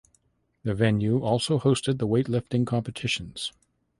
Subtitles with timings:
[0.63, 3.53] The venue also hosted the weightlifting competitions.